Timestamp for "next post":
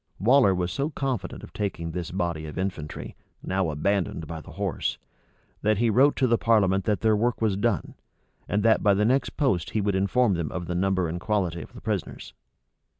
9.05-9.69